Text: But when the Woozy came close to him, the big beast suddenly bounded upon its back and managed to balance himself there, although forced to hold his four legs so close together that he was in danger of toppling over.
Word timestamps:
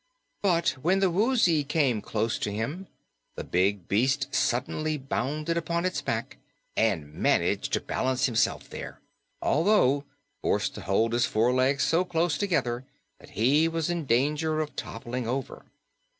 But 0.41 0.69
when 0.81 0.97
the 0.97 1.11
Woozy 1.11 1.63
came 1.63 2.01
close 2.01 2.39
to 2.39 2.51
him, 2.51 2.87
the 3.35 3.43
big 3.43 3.87
beast 3.87 4.33
suddenly 4.33 4.97
bounded 4.97 5.57
upon 5.57 5.85
its 5.85 6.01
back 6.01 6.39
and 6.75 7.13
managed 7.13 7.71
to 7.73 7.81
balance 7.81 8.25
himself 8.25 8.67
there, 8.67 8.99
although 9.43 10.03
forced 10.41 10.73
to 10.73 10.81
hold 10.81 11.13
his 11.13 11.27
four 11.27 11.53
legs 11.53 11.83
so 11.83 12.03
close 12.03 12.35
together 12.39 12.83
that 13.19 13.37
he 13.43 13.67
was 13.67 13.91
in 13.91 14.05
danger 14.07 14.59
of 14.59 14.75
toppling 14.75 15.27
over. 15.27 15.65